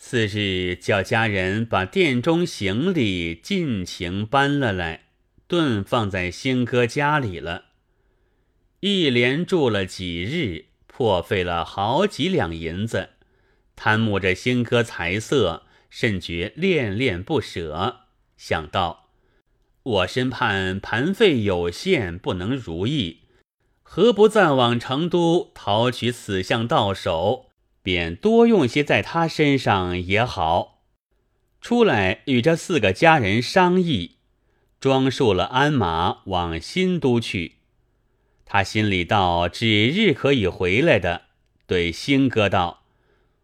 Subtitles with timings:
[0.00, 5.06] 次日叫家人把殿中行李尽情搬了来，
[5.48, 7.64] 顿放在兴哥家里了。
[8.78, 13.10] 一连住了几日，破费了好几两银子，
[13.74, 18.02] 贪慕着兴哥财色，甚觉恋恋不舍。
[18.36, 19.10] 想到
[19.82, 23.22] 我身畔盘费有限，不能如意，
[23.82, 27.47] 何不暂往成都讨取此项到手？
[27.88, 30.82] 便多用些在他身上也好。
[31.62, 34.16] 出来与这四个家人商议，
[34.78, 37.54] 装束了鞍马往新都去。
[38.44, 41.22] 他心里道：指日可以回来的。
[41.66, 42.82] 对兴哥道：“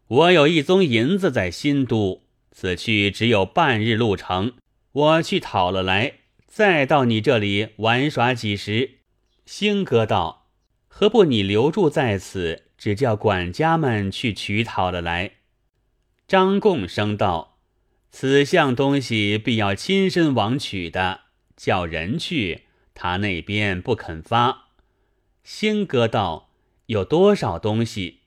[0.08, 2.20] 我有一宗银子在新都，
[2.52, 4.52] 此去只有半日路程，
[4.92, 6.16] 我去讨了来，
[6.46, 8.98] 再到你这里玩耍几时。”
[9.46, 10.48] 兴哥道
[10.86, 15.36] ：“何不你留住在此，只叫管家们去取讨了来？”
[16.28, 17.56] 张贡生道
[18.12, 21.20] ：“此项东西必要亲身往取的，
[21.56, 24.66] 叫人去，他那边不肯发。”
[25.42, 26.50] 兴哥道
[26.84, 28.20] ：“有多少东西？”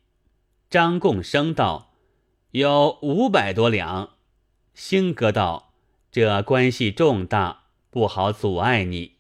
[0.72, 1.94] 张贡生道
[2.50, 4.14] ：“有五百多两。”
[4.74, 5.72] 兴哥道
[6.12, 9.18] ：“这关系重大，不好阻碍你。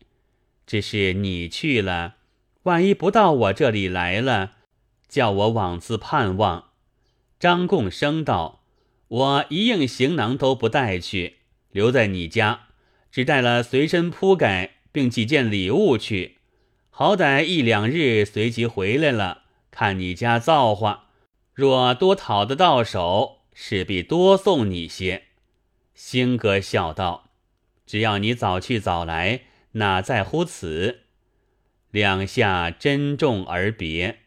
[0.65, 2.15] 只是你去了，
[2.63, 4.53] 万一不到我这里来了，
[5.07, 6.69] 叫我枉自盼望。”
[7.39, 8.63] 张贡生道
[9.07, 11.37] ：“我一应行囊都不带去，
[11.71, 12.67] 留在你家，
[13.11, 16.37] 只带了随身铺盖，并几件礼物去。”
[16.89, 21.09] 好歹一两日随即回来了，看你家造化。
[21.53, 25.25] 若多讨得到手，势必多送你些。
[25.93, 27.29] 兴哥笑道
[27.85, 29.41] ：“只要你早去早来，
[29.73, 31.01] 哪在乎此？”
[31.91, 34.21] 两下珍重而别。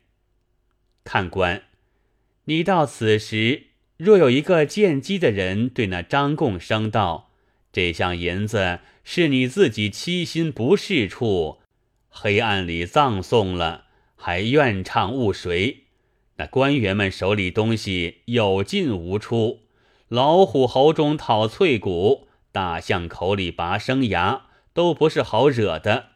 [1.05, 1.63] 看官，
[2.45, 3.65] 你到此时，
[3.97, 7.31] 若有一个见机的人对那张贡生道
[7.73, 11.61] ：“这项银子是你自己欺心不是处。”
[12.09, 13.85] 黑暗里葬送了，
[14.17, 15.85] 还怨唱误谁？
[16.37, 19.61] 那官员们手里东西有进无出，
[20.09, 26.07] 老虎喉中讨脆骨，大象口里拔生牙，都不是好惹的。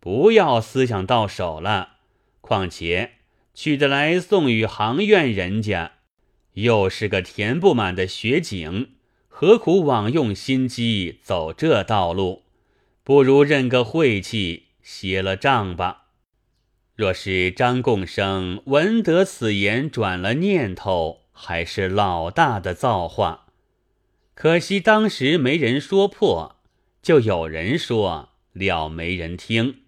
[0.00, 1.96] 不要思想到手了。
[2.40, 3.15] 况且
[3.56, 5.92] 取得来送与行院人家，
[6.52, 8.90] 又是个填不满的雪井，
[9.26, 12.44] 何苦枉用心机走这道路？
[13.02, 14.64] 不如认个晦气。
[14.82, 16.04] 歇了账吧。
[16.94, 23.46] 若是张贡生闻得此言，转了念头，还是老大的造化。
[24.34, 26.56] 可惜当时没人说破，
[27.02, 29.85] 就有人说了，没人听。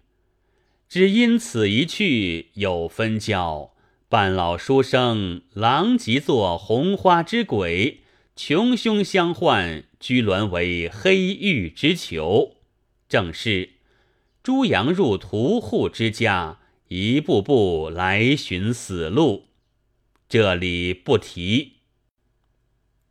[0.89, 3.75] 只因此一去，有分教
[4.09, 7.99] 半老书生，狼藉作红花之鬼，
[8.35, 12.55] 穷凶相换，居沦为黑玉之囚。
[13.07, 13.73] 正是。
[14.41, 16.57] 猪羊入屠户之家，
[16.87, 19.49] 一步步来寻死路。
[20.27, 21.73] 这里不提。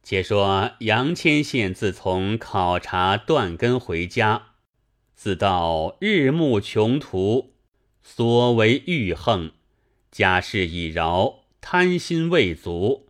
[0.03, 4.55] 且说杨千县自从考察断根回家，
[5.15, 7.53] 自到日暮穷途，
[8.10, 9.52] 所为欲横，
[10.10, 13.06] 家事已饶，贪心未足，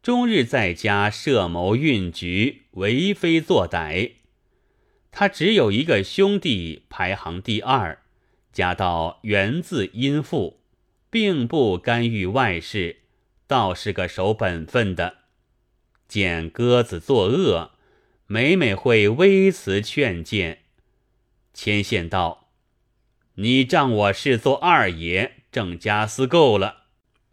[0.00, 4.12] 终日在家设谋运局，为非作歹。
[5.10, 7.98] 他只有一个兄弟，排行第二，
[8.52, 10.60] 家道源自殷富，
[11.10, 13.00] 并不干预外事，
[13.48, 15.16] 倒是个守本分的。
[16.06, 17.72] 见鸽子作恶，
[18.28, 20.60] 每每会微辞劝谏。
[21.52, 22.45] 牵线道
[23.38, 26.84] ：“你仗我是做二爷，挣家私够了，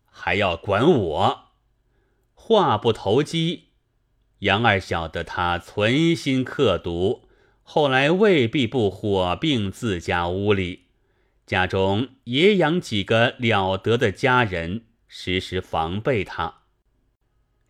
[0.06, 1.44] 还要管我？”
[2.36, 3.70] 话不投机，
[4.40, 7.30] 杨二晓得他存心刻毒。
[7.62, 10.88] 后来未必不火并自家屋里，
[11.48, 16.64] 家中也养几个了得的家人，时时防备他。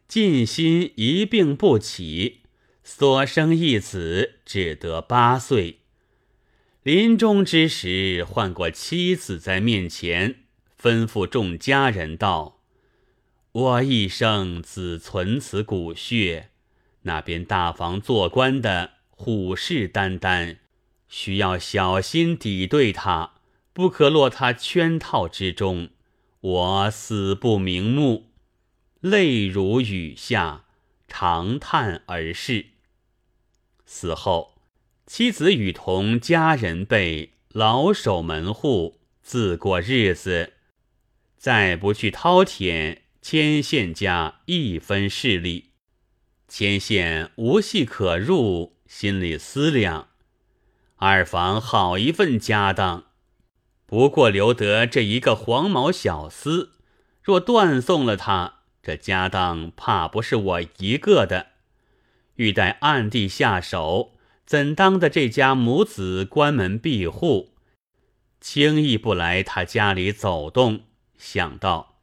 [0.07, 2.41] 尽心一病不起，
[2.83, 5.81] 所生一子只得八岁。
[6.83, 10.43] 临终之时，唤过妻子在面前，
[10.77, 12.59] 吩咐众家人道
[13.53, 16.49] ：“我一生只存此骨血，
[17.03, 20.57] 那边大房做官的。”虎视眈眈，
[21.07, 23.35] 需要小心抵对他，
[23.71, 25.91] 不可落他圈套之中。
[26.41, 28.31] 我死不瞑目，
[28.99, 30.65] 泪如雨下，
[31.07, 32.65] 长叹而逝。
[33.85, 34.52] 死后，
[35.15, 40.53] 妻子与同家人辈老守门户，自过日子，
[41.37, 45.69] 再不去饕餮牵线家一分势力。
[46.47, 50.07] 牵线无隙可入，心里思量：
[50.95, 53.03] 二房好一份家当，
[53.85, 56.69] 不过留得这一个黄毛小厮。
[57.21, 61.49] 若断送了他，这家当怕不是我一个的。
[62.37, 64.12] 欲待暗地下手，
[64.45, 67.53] 怎当的这家母子关门闭户，
[68.41, 70.81] 轻易不来他家里走动？
[71.17, 71.95] 想到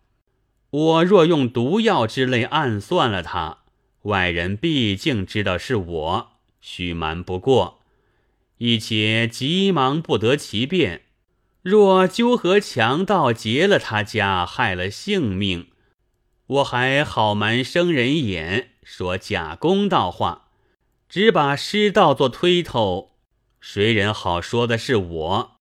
[0.71, 3.59] 我若用毒药之类暗算了他，
[4.03, 7.81] 外人毕竟知道是我，许瞒不过。
[8.59, 11.03] 一且急忙不得其便。
[11.63, 15.69] 若纠合强盗劫了他家，害了性命，
[16.47, 20.50] 我还好瞒生人眼，说假公道话，
[21.11, 23.17] 只把失道做推头，
[23.61, 25.57] 谁人好说的是我？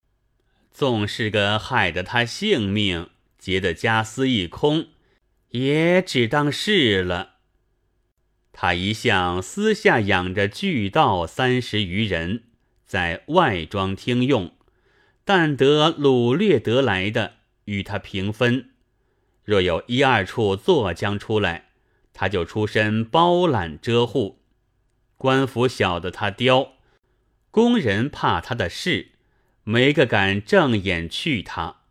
[0.70, 4.90] 纵是个害得他性命，劫得家私一空，
[5.48, 7.30] 也只当是了。
[8.52, 12.44] 他一向私下养着巨盗三十余人，
[12.86, 14.52] 在外庄听用。
[15.24, 18.70] 但得掳掠得来的，与他平分。
[19.42, 21.70] 若有一二处作将出来，
[22.12, 24.39] 他就出身包揽遮护。
[25.20, 26.72] 官府晓得他刁，
[27.50, 29.10] 工人怕他的事，
[29.64, 31.82] 没个敢正眼去他。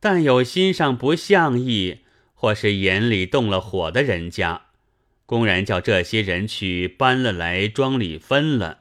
[0.00, 2.00] 但有心上不相意，
[2.34, 4.62] 或是眼里动了火的人家，
[5.26, 8.80] 公然叫这些人去搬了来庄里分了，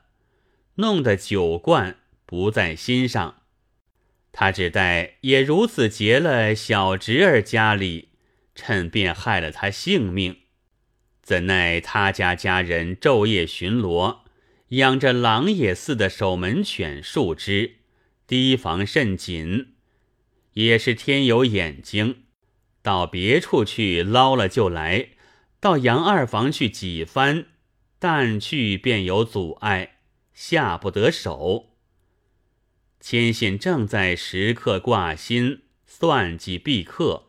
[0.78, 3.36] 弄得酒罐不在心上。
[4.32, 8.10] 他只待也如此劫了小侄儿家里，
[8.56, 10.38] 趁便害了他性命。
[11.30, 14.22] 怎奈他家家人昼夜巡逻，
[14.70, 17.76] 养着狼也似的守门犬数只，
[18.26, 19.76] 提防甚紧。
[20.54, 22.24] 也是天有眼睛，
[22.82, 25.10] 到别处去捞了就来，
[25.60, 27.46] 到杨二房去几番，
[28.00, 29.98] 但去便有阻碍，
[30.34, 31.76] 下不得手。
[33.00, 37.28] 千信正在时刻挂心算计毕刻，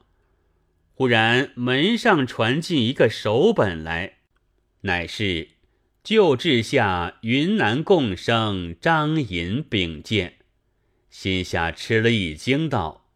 [1.00, 4.18] 忽然门上传进一个手本来，
[4.82, 5.48] 乃是
[6.04, 10.34] 旧治下云南贡生张银禀见，
[11.08, 13.06] 心下吃了一惊，道：“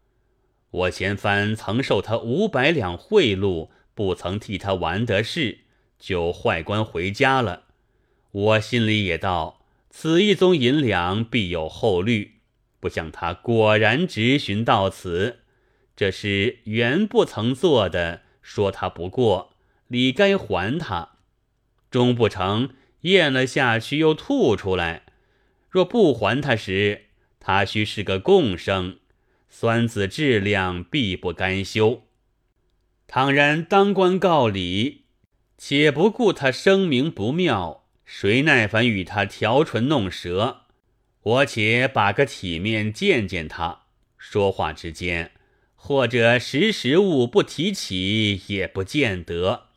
[0.71, 5.59] 我前番曾受他五百两贿赂，不曾替他完得事，
[5.99, 7.65] 就坏官回家了。
[8.31, 12.31] 我心里也道，此一宗银两必有后虑。”
[12.81, 15.41] 不想他果然直寻到此，
[15.95, 19.53] 这是原不曾做的，说他不过，
[19.87, 21.13] 理该还他。
[21.89, 22.71] 终不成，
[23.01, 25.03] 咽了下去又吐出来。
[25.69, 27.05] 若不还他时，
[27.39, 28.97] 他须是个共生，
[29.47, 32.03] 酸子质量必不甘休。
[33.07, 35.05] 倘然当官告礼，
[35.57, 40.63] 且不顾他声名不妙，谁耐烦与他调唇弄舌？
[41.21, 43.83] 我且把个体面见见他，
[44.17, 45.31] 说话之间，
[45.85, 49.67] 或者识时务不提起，也不见得。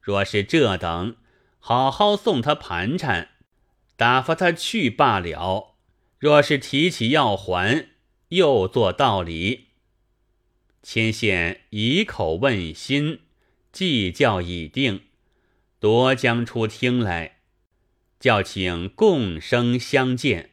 [0.00, 1.16] 若是这等，
[1.58, 3.30] 好好送他盘缠，
[3.96, 5.74] 打发他去罢了。
[6.20, 7.88] 若是提起要还，
[8.28, 9.70] 又做道理。
[10.84, 13.22] 牵线以口问心，
[13.72, 15.00] 计较已定，
[15.80, 17.38] 夺将出厅来，
[18.20, 20.50] 叫请共生相见。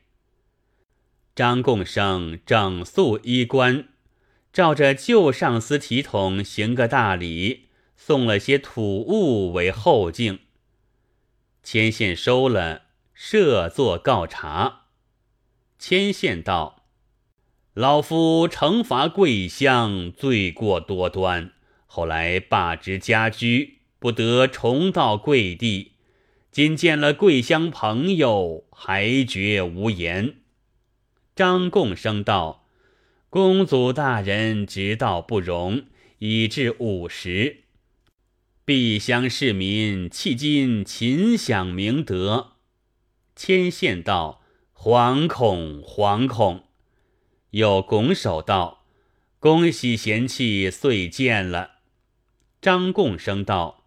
[1.36, 3.90] 张共生整肃衣冠，
[4.56, 7.66] 照着旧上司体统行个大礼，
[7.98, 10.40] 送了些土物为后敬。
[11.62, 12.84] 牵线收了，
[13.14, 14.84] 设座告茶。
[15.78, 16.86] 牵线道
[17.76, 21.52] ：“老夫惩罚桂乡，罪过多端，
[21.86, 25.96] 后来罢职家居，不得重到贵地。
[26.50, 30.38] 今见了桂乡朋友，还觉无言。”
[31.36, 32.65] 张贡生道
[33.36, 35.88] ：“公祖大人直道不容，
[36.20, 37.64] 已至午时。
[38.64, 42.54] 碧乡市民迄今勤享明德。”
[43.36, 44.42] 牵线道
[44.74, 46.64] ：“惶恐，惶恐。”
[47.52, 48.86] 又拱手道
[49.40, 51.80] ：“恭喜贤妻遂见了。”
[52.62, 53.84] 张贡生道：“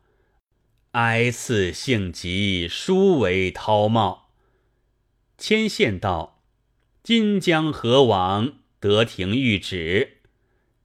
[0.93, 4.29] 哀赐性急，殊为涛冒。”
[5.39, 6.43] 牵线道。
[7.03, 8.59] 今将何往？
[8.81, 10.19] 得廷谕旨。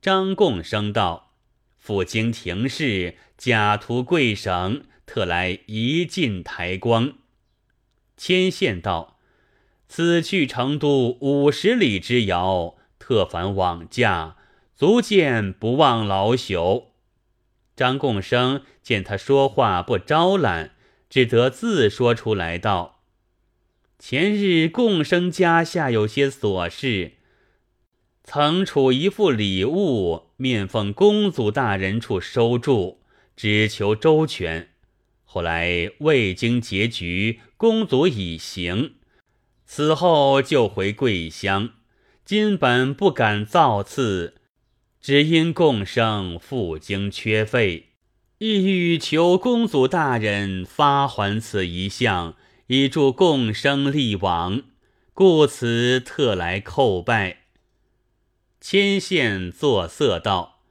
[0.01, 1.33] 张贡生道
[1.77, 7.13] ：“赴京廷试，假图贵省，特来一进台光。”
[8.17, 9.19] 牵线道
[9.87, 14.37] ：“此去成都五十里之遥，特返往驾，
[14.75, 16.87] 足见不忘老朽。”
[17.75, 20.75] 张贡生见他说话不招揽，
[21.09, 23.01] 只得自说出来道
[23.97, 27.13] ：“前日共生家下有些琐事，
[28.23, 32.99] 曾储一副礼物，面奉公祖大人处收住，
[33.35, 34.69] 只求周全。
[35.23, 38.93] 后来未经结局，公祖已行，
[39.65, 41.71] 此后就回桂乡。
[42.23, 44.35] 今本不敢造次。”
[45.03, 47.89] 只因共生负经缺费，
[48.37, 52.37] 意欲求公祖大人发还此一项，
[52.67, 54.61] 以助共生立往，
[55.13, 57.42] 故此特来叩拜。
[58.65, 60.61] 牵线作色道：“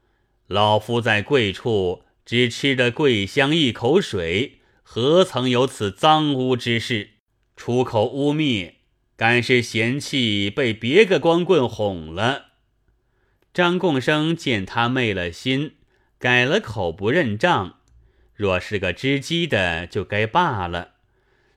[0.48, 7.10] 老夫在贵处，只吃得桂香一口水，何曾有此脏污之事？
[7.54, 8.76] 出口污蔑，
[9.14, 12.46] 敢是嫌弃被别个光棍哄了？”
[13.52, 15.74] 张贡生见他昧了心，
[16.18, 17.76] 改了口不认账。
[18.34, 20.92] 若是个知机的，就该罢了。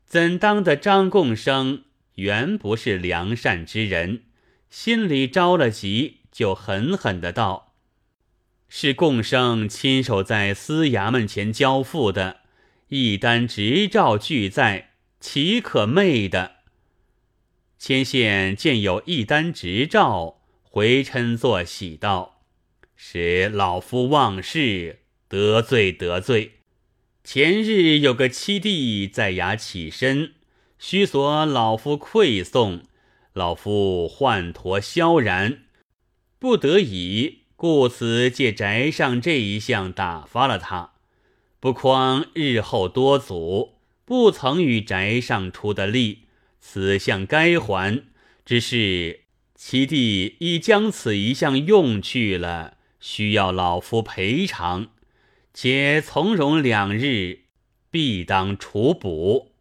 [0.05, 4.23] 怎当的张贡生原不是良善之人，
[4.69, 7.75] 心里着了急，就狠狠的道
[8.67, 12.41] ：“是共生亲手在司衙门前交付的，
[12.89, 16.57] 一单执照俱在，岂可昧的？”
[17.79, 20.41] 牵线见有一单执照。
[20.61, 22.41] 回嗔作喜道
[22.97, 26.59] ：“使老夫忘事，得罪得罪。
[27.23, 30.33] 前日有个七弟在衙起身，
[30.77, 32.83] 须索老夫馈送，
[33.31, 35.59] 老夫唤陀萧然，
[36.45, 40.91] 不得已，故此借宅上这一项打发了他。
[41.59, 46.25] 不匡日后多阻，不曾与宅上出的力，
[46.59, 48.03] 此项该还，
[48.45, 49.21] 只是。”
[49.57, 54.89] 其弟已将此一项用去了，需要老夫赔偿，
[55.51, 57.39] 且从容两日，
[57.89, 59.53] 必当处补。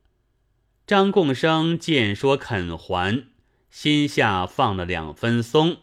[0.87, 3.25] 张贡生见说肯还，
[3.71, 5.77] 心下放了两分松；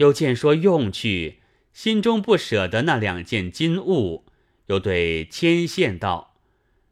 [0.00, 1.40] 又见说用去，
[1.74, 4.24] 心中不舍得那两件金物，
[4.68, 6.34] 又对牵线道：“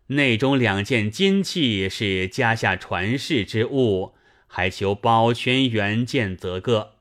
[0.09, 4.15] 内中两件金器是家下传世之物。”
[4.51, 6.95] 还求保全原件则个。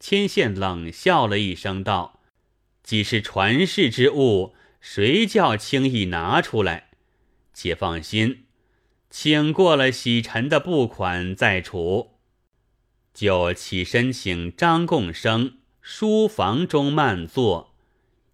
[0.00, 2.20] 牵线冷笑了一声，道
[2.82, 6.88] ：“既是传世之物，谁叫轻易拿出来？
[7.52, 8.44] 且放心，
[9.10, 12.12] 请过了洗尘的布款再处。”
[13.18, 17.74] 就起身请张共生书房中慢坐，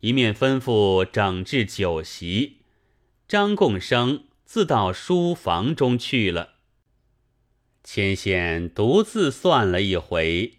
[0.00, 2.58] 一面吩咐整治酒席。
[3.26, 6.56] 张共生自到书房中去了。
[7.82, 10.58] 牵线独自算了一回，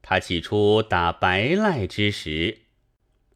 [0.00, 2.58] 他起初打白赖之时，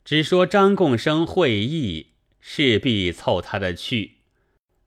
[0.05, 4.19] 只说张共生会意，势必凑他的去，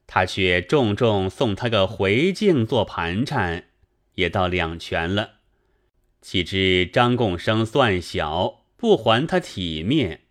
[0.07, 3.65] 他却重重送他个回敬做盘缠，
[4.15, 5.35] 也到两全了。
[6.21, 10.21] 岂知张贡生算小，不还他体面，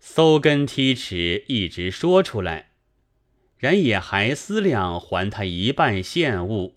[0.00, 2.70] 搜根剔齿，一直说出来，
[3.56, 6.76] 然也还思量还他一半现物。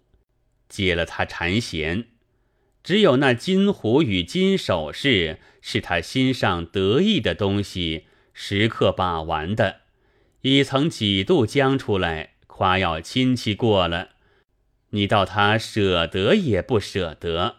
[0.69, 2.05] 接了他缠弦，
[2.83, 9.81] 只有那金壶与金首饰是他心上得意的东西，时刻把玩的，
[10.41, 14.11] 已曾几度将出来夸耀亲戚过了。
[14.91, 17.57] 你道他舍得也不舍得。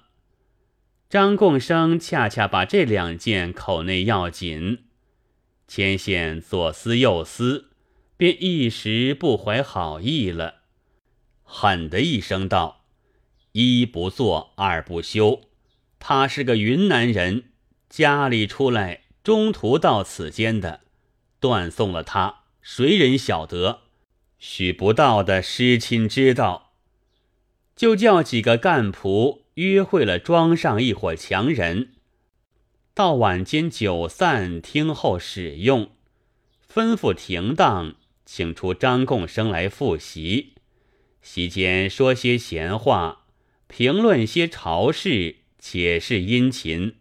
[1.10, 4.84] 张共生恰恰把这两件口内要紧，
[5.68, 7.70] 牵线左思右思，
[8.16, 10.62] 便一时不怀好意了，
[11.42, 12.86] 狠的一声道。
[13.52, 15.42] 一不做二不休，
[15.98, 17.44] 他是个云南人，
[17.90, 20.80] 家里出来中途到此间的，
[21.38, 23.80] 断送了他，谁人晓得？
[24.38, 26.71] 许不到的失亲知道，
[27.74, 31.92] 就叫几个干仆约会了庄上一伙强人，
[32.94, 35.90] 到晚间酒散听后使用，
[36.72, 40.54] 吩咐停当，请出张贡生来复席，
[41.20, 43.26] 席间说些闲话。
[43.66, 46.96] 评论些朝事，解释殷勤，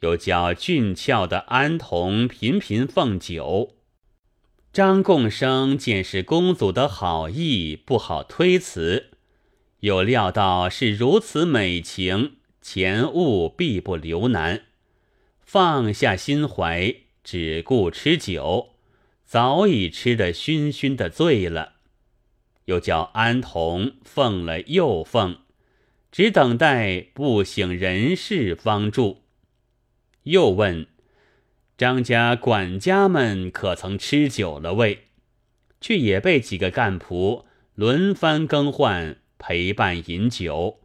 [0.00, 3.76] 又叫俊俏的安童频频奉酒。
[4.72, 9.10] 张贡生见是公祖的好意，不好推辞，
[9.84, 14.62] 又料到是如此美情，前物必不留难，
[15.42, 18.70] 放下心怀，只顾吃酒，
[19.26, 21.74] 早已吃得醺醺的醉了。
[22.64, 25.40] 又叫安童奉了又奉。
[26.10, 29.24] 只等待不省人事方住。
[30.22, 30.86] 又问
[31.76, 35.08] 张家管家们可曾吃酒了未？
[35.78, 40.78] 却也被几个干仆轮番更换陪伴饮酒。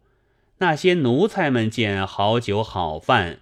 [0.58, 3.40] 那些奴才们见好酒好饭，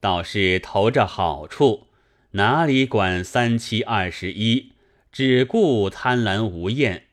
[0.00, 1.88] 倒是投着好处，
[2.30, 4.72] 哪里管三七二十一，
[5.12, 7.08] 只顾贪婪无厌。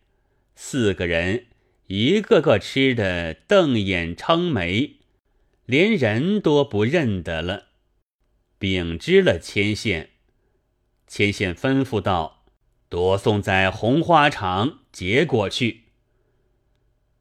[0.55, 1.47] 四个人
[1.87, 4.93] 一个个吃的瞪眼撑眉，
[5.65, 7.65] 连人都不认得了。
[8.57, 10.11] 禀知了牵线，
[11.05, 12.45] 牵线吩咐道
[12.87, 15.81] ：“多送在红花场结果去。”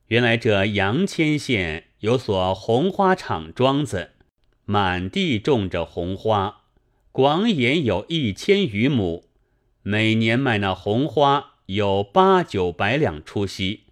[0.08, 1.84] 原来这杨牵线。
[2.00, 4.10] 有所红花场庄子，
[4.66, 6.64] 满地种着红花，
[7.12, 9.24] 广也有一千余亩，
[9.80, 13.84] 每年卖那红花有八九百两出息。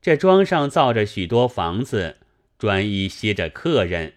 [0.00, 2.16] 这庄上造着许多房子，
[2.58, 4.14] 专一歇着客人，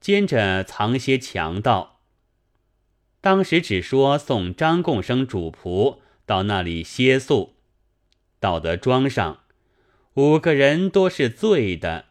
[0.00, 1.98] 兼着藏些强盗。
[3.20, 7.56] 当时只说送张贡生主仆到那里歇宿，
[8.38, 9.41] 到得庄上，
[10.14, 12.06] 五个人多是醉的。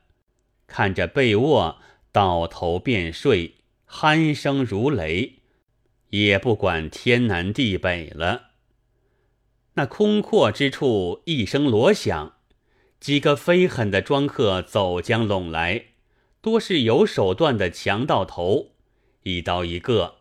[0.65, 1.77] 看着被窝，
[2.12, 3.55] 倒头便睡，
[3.88, 5.39] 鼾声如雷，
[6.10, 8.51] 也不管天南地北了。
[9.74, 12.38] 那空阔之处，一声锣响，
[13.00, 15.86] 几个飞狠的庄客走将拢来，
[16.41, 18.72] 多是有手段的强盗头，
[19.24, 20.15] 一刀一个，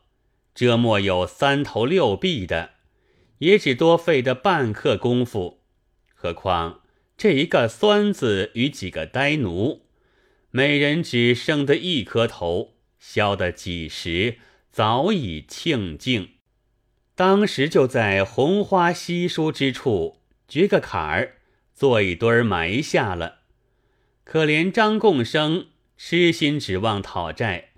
[0.55, 2.73] 这莫有三头六臂的，
[3.39, 5.63] 也只多费得半刻功夫。
[6.15, 6.80] 何况
[7.21, 9.83] 这一个酸子与几个呆奴。
[10.51, 14.39] 每人只剩得一颗头，削得几时，
[14.71, 16.37] 早已庆尽。
[17.15, 21.35] 当时就在红花稀疏之处掘个坎儿，
[21.75, 23.41] 做一堆儿埋下了。
[24.25, 25.67] 可怜张贡生
[25.99, 27.73] 痴心指望讨债，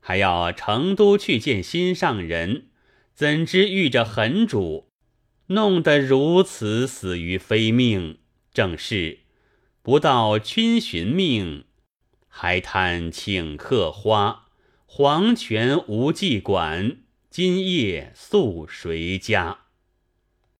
[0.00, 2.66] 还要成都去见心上人，
[3.14, 4.88] 怎知遇着狠主，
[5.46, 8.18] 弄得如此死于非命。
[8.52, 9.20] 正是
[9.82, 11.64] 不到君寻命。
[12.28, 14.46] 还贪请客花，
[14.86, 16.98] 黄泉无忌管，
[17.28, 19.61] 今夜宿谁家？